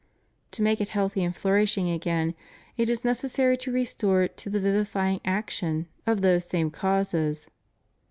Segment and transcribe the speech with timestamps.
[0.53, 2.33] To make it health}^ and flourishing again
[2.75, 7.51] it is necessary to restore it to the vivifying action of those same causes.